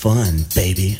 [0.00, 0.98] fun, baby.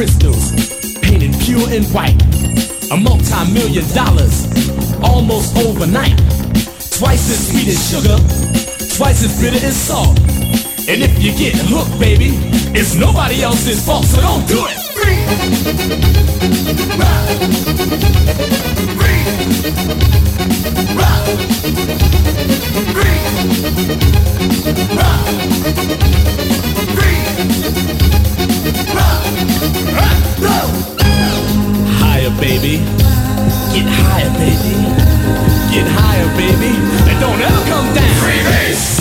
[0.00, 0.52] crystals,
[1.00, 2.16] painted pure and white.
[2.90, 4.46] A multi-million dollars,
[5.02, 6.16] almost overnight.
[6.90, 8.16] Twice as sweet as sugar,
[8.96, 10.18] twice as bitter as salt.
[10.88, 12.30] And if you get hooked, baby,
[12.72, 14.78] it's nobody else's fault, so don't do it.
[14.96, 15.28] Breathe,
[16.96, 17.26] Rock.
[18.96, 19.28] breathe,
[20.96, 21.26] Rock.
[22.94, 23.36] breathe,
[24.96, 26.69] Rock.
[32.00, 32.78] Higher, baby.
[33.74, 34.74] Get higher, baby.
[35.72, 36.74] Get higher, baby.
[37.10, 38.08] And don't ever come down.
[38.22, 38.99] Freebase!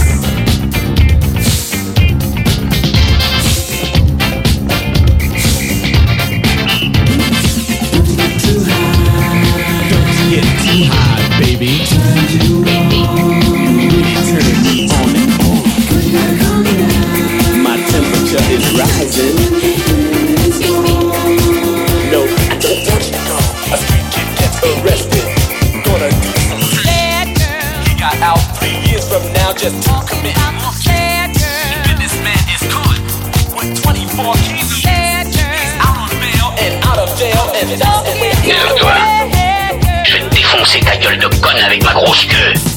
[42.04, 42.69] 押して。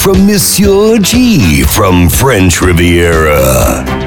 [0.00, 3.99] From Monsieur G from French Riviera.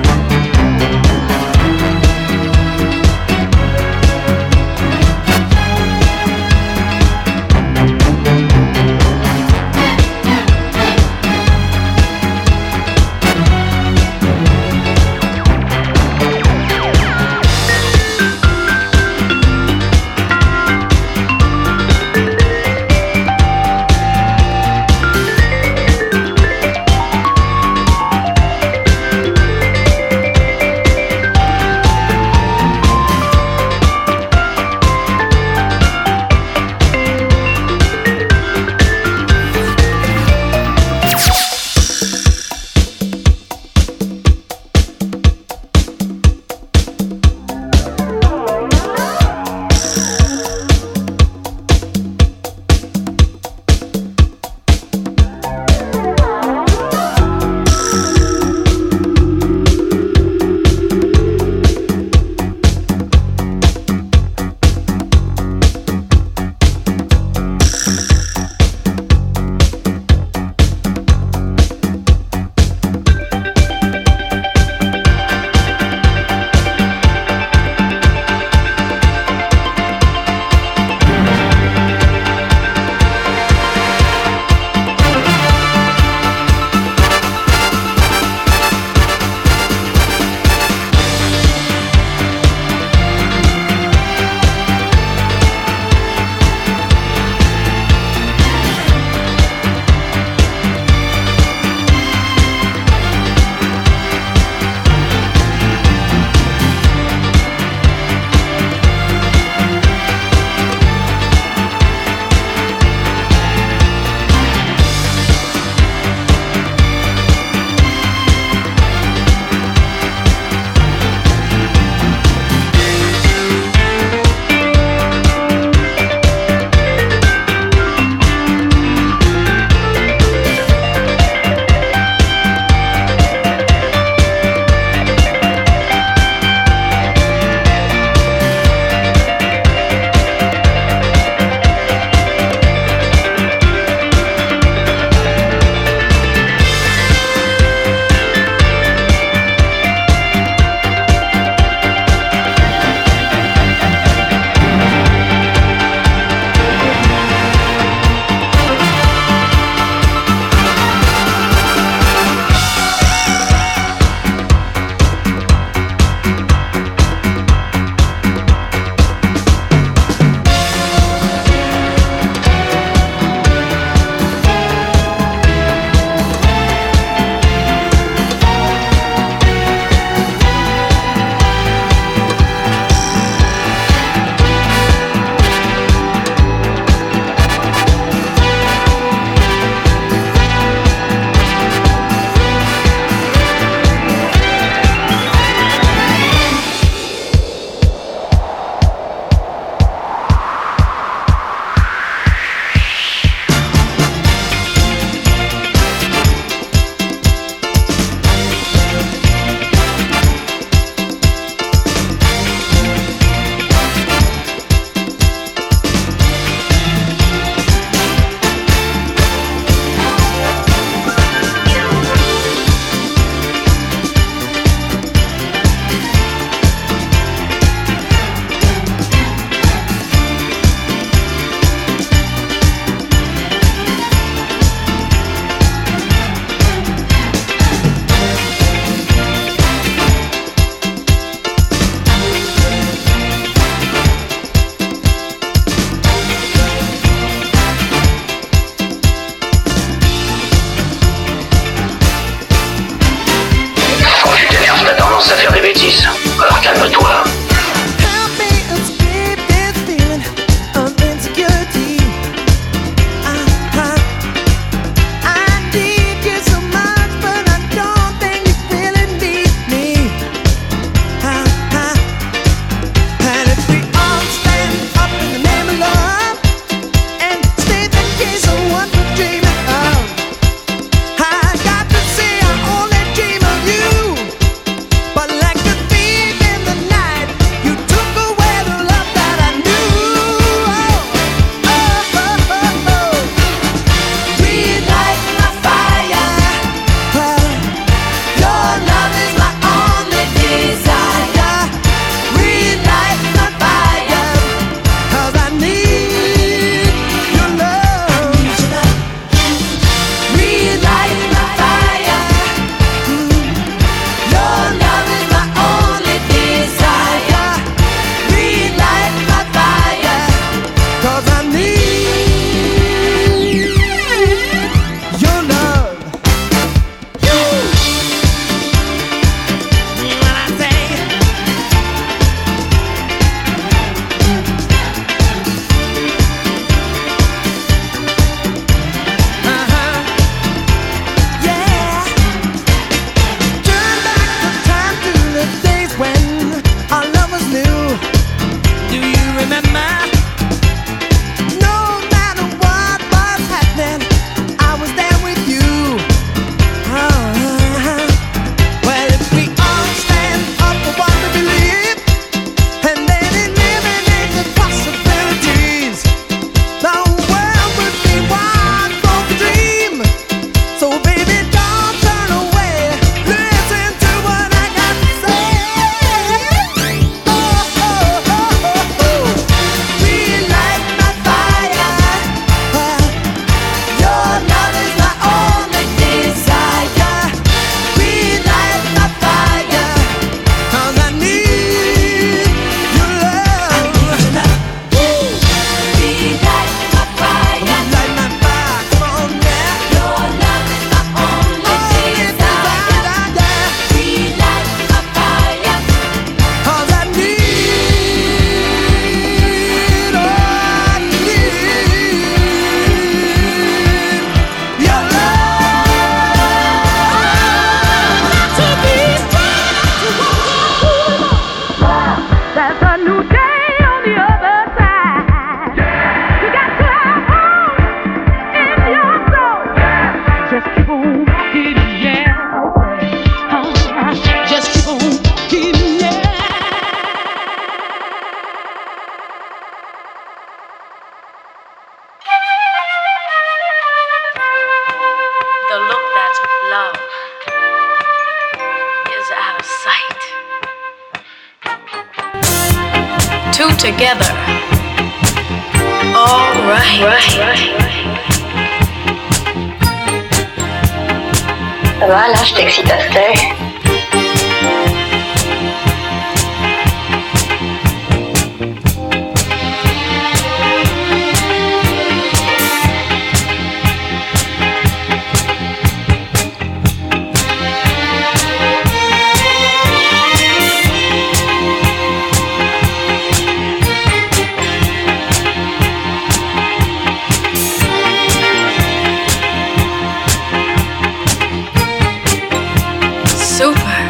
[493.64, 494.04] Super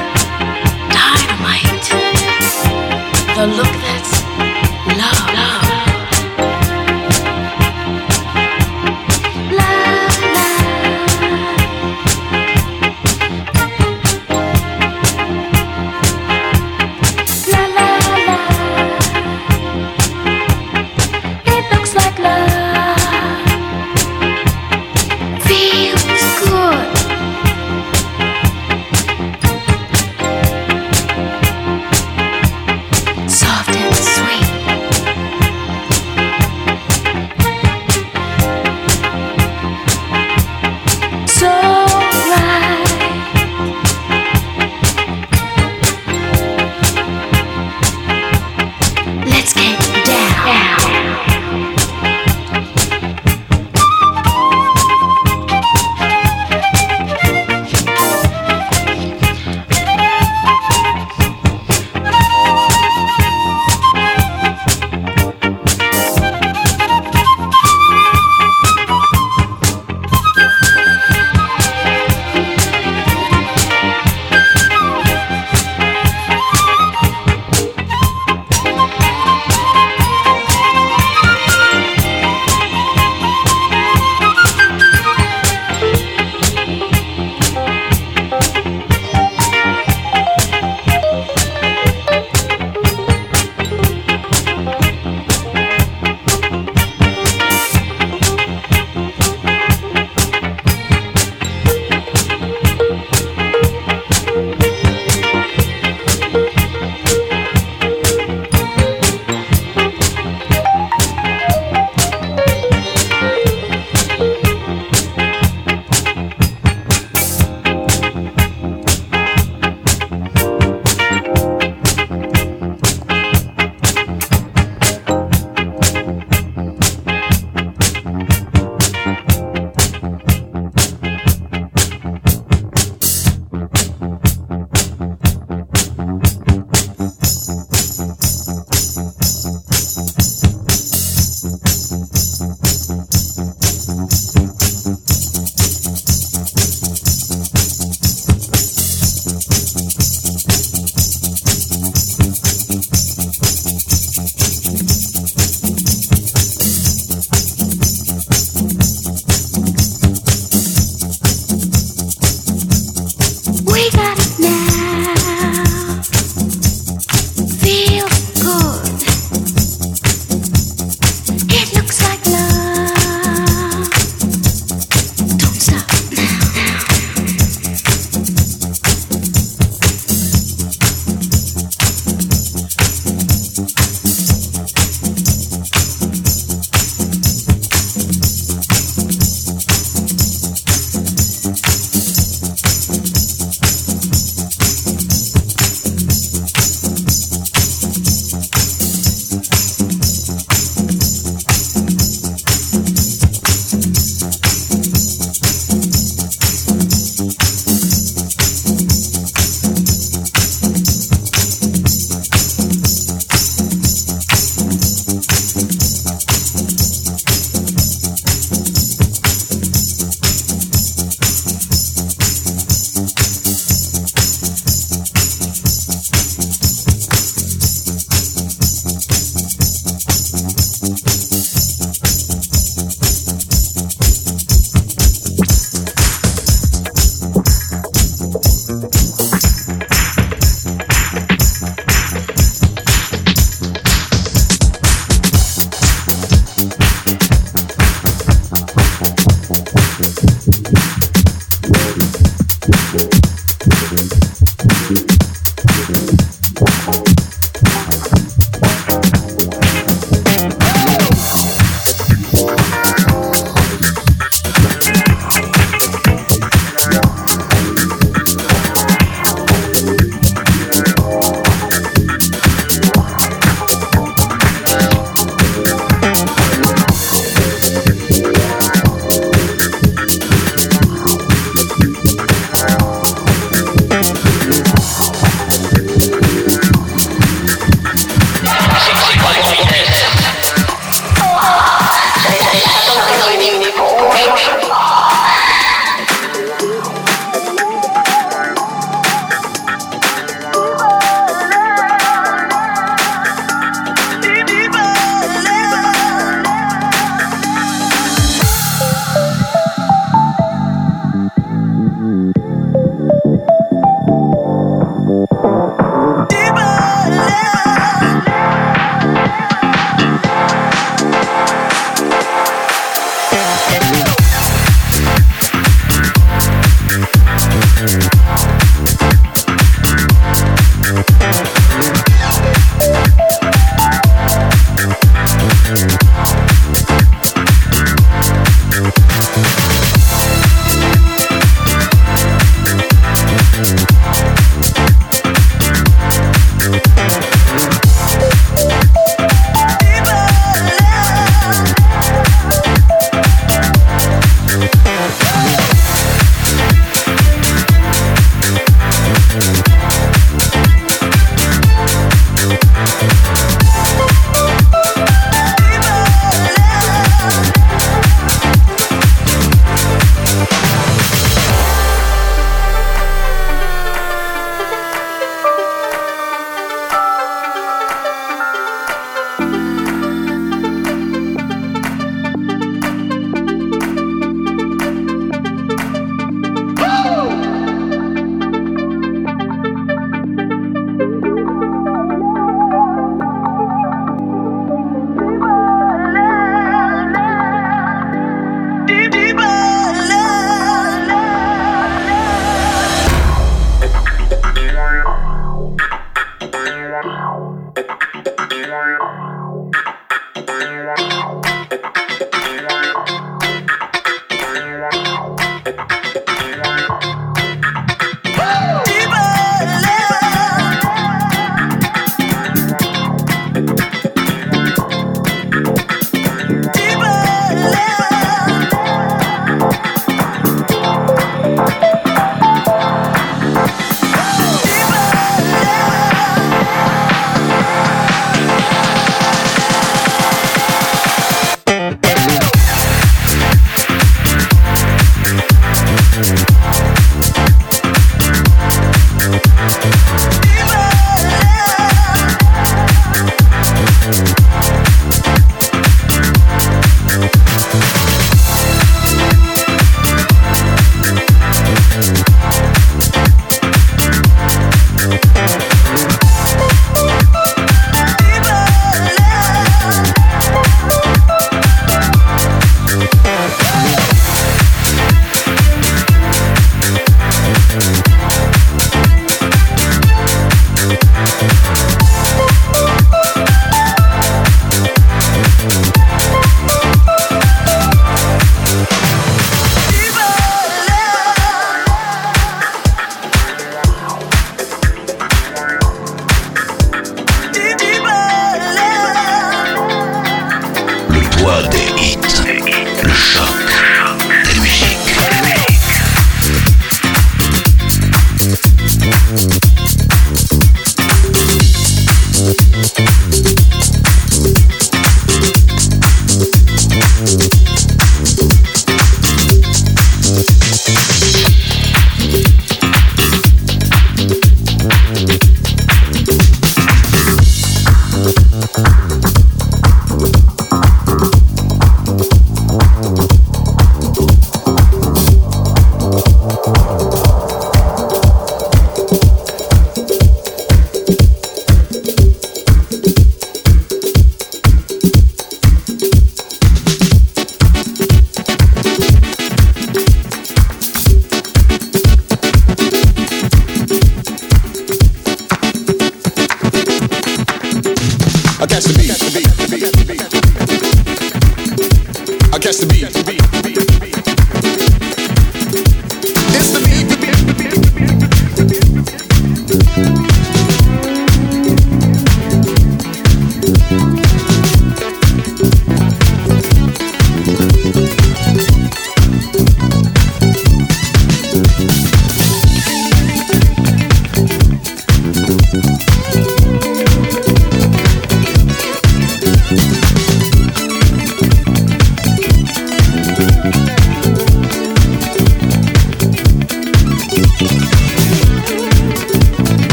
[0.90, 1.86] dynamite.
[3.36, 3.73] The look.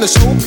[0.00, 0.39] On the show,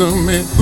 [0.00, 0.59] to me.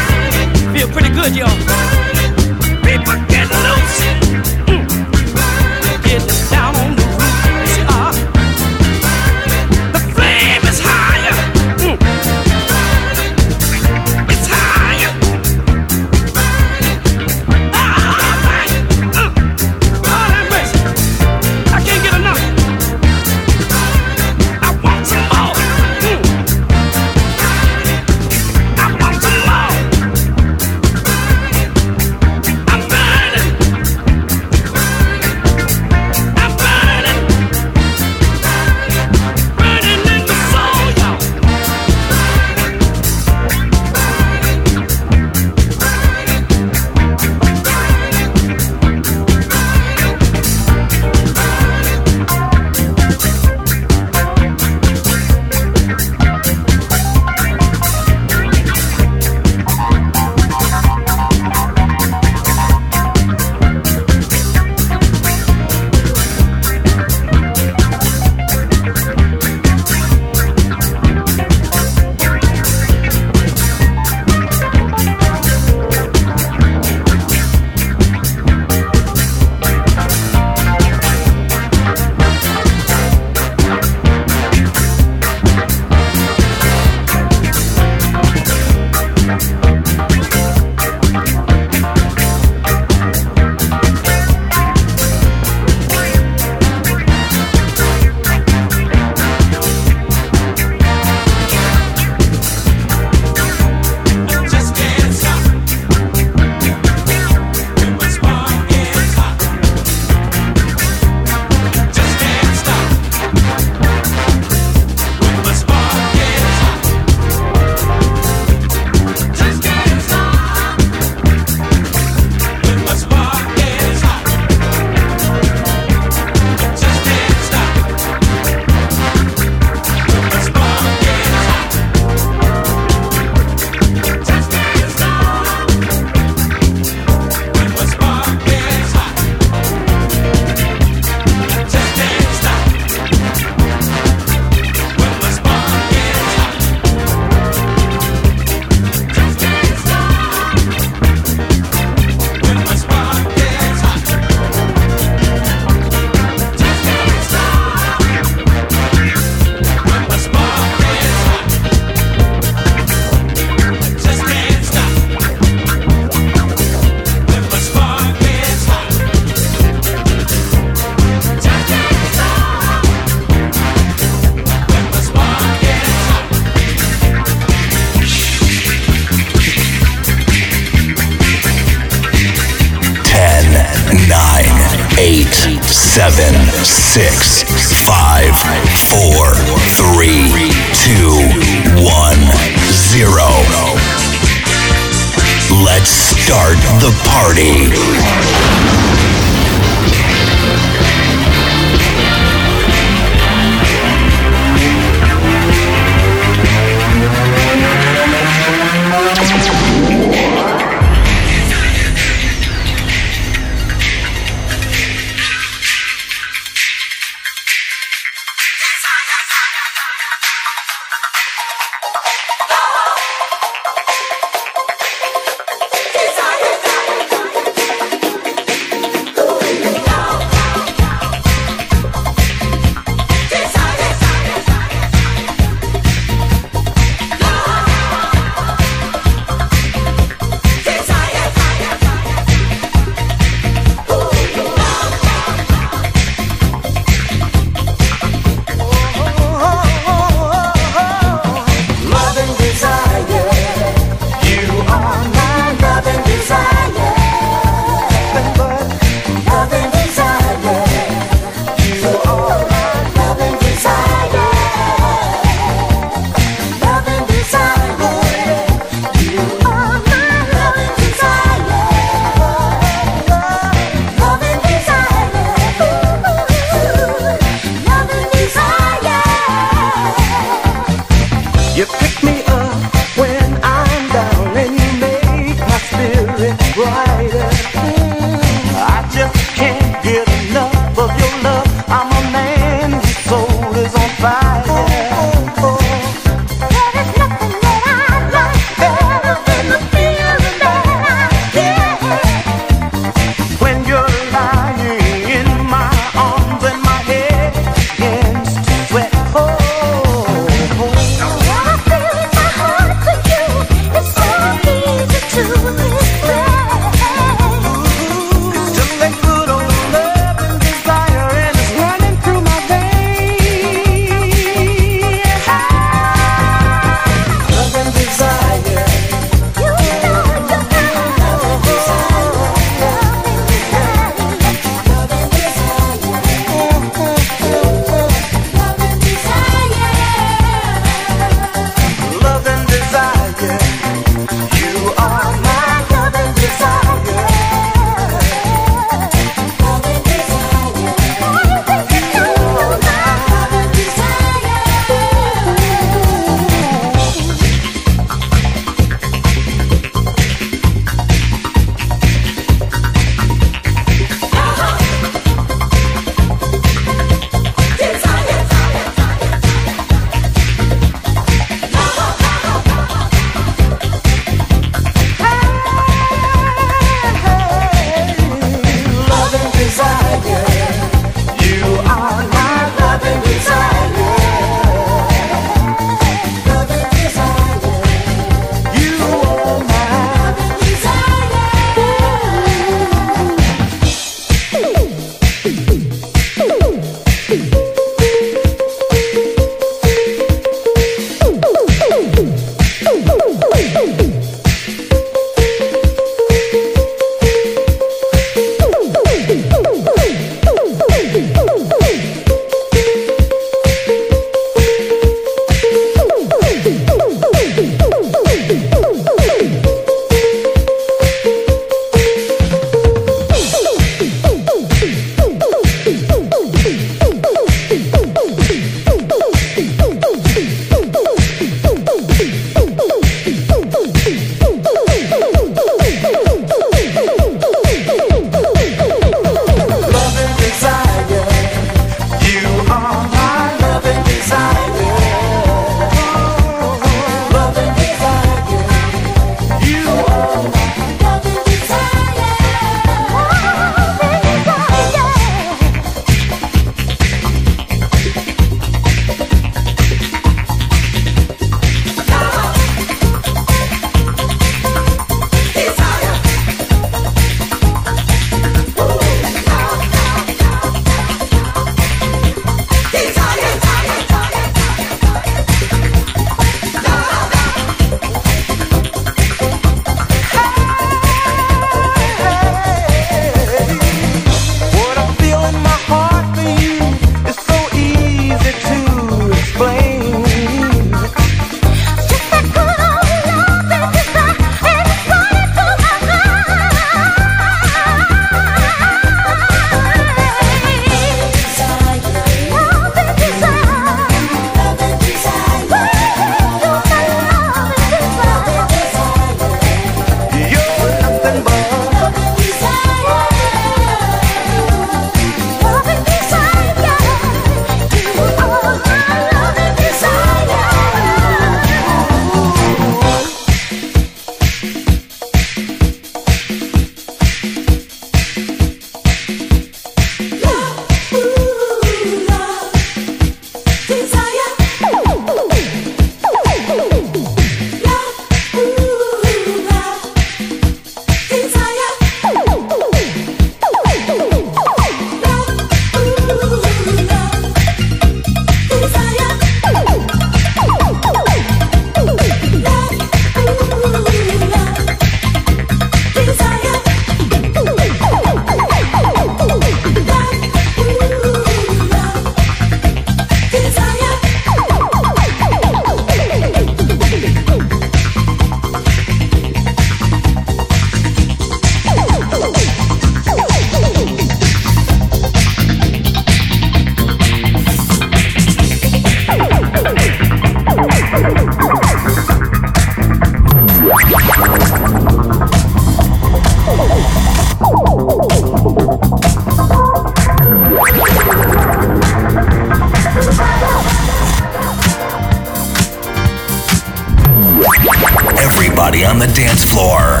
[598.88, 600.00] on the dance floor.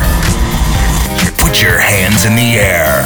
[1.36, 3.04] Put your hands in the air.